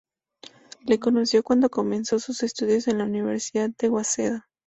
Le 0.87 0.97
conoció 0.99 1.43
cuando 1.43 1.69
comenzó 1.69 2.17
sus 2.17 2.41
estudios 2.41 2.87
en 2.87 2.97
la 2.97 3.03
Universidad 3.03 3.69
de 3.79 3.87
Waseda. 3.89 4.47